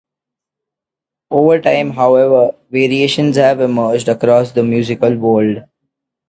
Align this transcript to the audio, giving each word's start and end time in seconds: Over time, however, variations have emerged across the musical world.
Over 1.29 1.61
time, 1.61 1.91
however, 1.91 2.55
variations 2.71 3.35
have 3.37 3.59
emerged 3.61 4.07
across 4.07 4.51
the 4.51 4.63
musical 4.63 5.15
world. 5.15 5.61